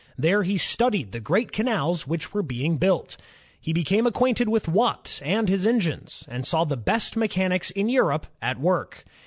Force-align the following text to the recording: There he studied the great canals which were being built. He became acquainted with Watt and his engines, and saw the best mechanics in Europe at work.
There 0.17 0.41
he 0.41 0.57
studied 0.57 1.11
the 1.11 1.19
great 1.19 1.51
canals 1.51 2.07
which 2.07 2.33
were 2.33 2.41
being 2.41 2.77
built. 2.79 3.17
He 3.59 3.71
became 3.71 4.07
acquainted 4.07 4.49
with 4.49 4.67
Watt 4.67 5.21
and 5.23 5.47
his 5.47 5.67
engines, 5.67 6.23
and 6.27 6.43
saw 6.43 6.63
the 6.63 6.75
best 6.75 7.15
mechanics 7.15 7.69
in 7.69 7.87
Europe 7.87 8.25
at 8.41 8.59
work. 8.59 9.05